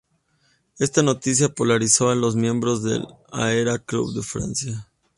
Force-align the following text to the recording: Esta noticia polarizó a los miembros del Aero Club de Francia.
Esta 0.79 1.03
noticia 1.03 1.49
polarizó 1.53 2.09
a 2.09 2.15
los 2.15 2.35
miembros 2.35 2.81
del 2.81 3.05
Aero 3.31 3.77
Club 3.85 4.15
de 4.15 4.23
Francia. 4.23 4.87